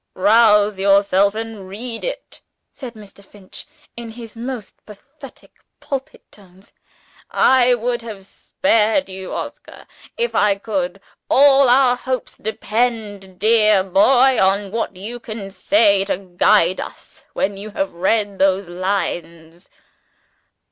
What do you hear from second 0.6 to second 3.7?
yourself, and read it," said Mr. Finch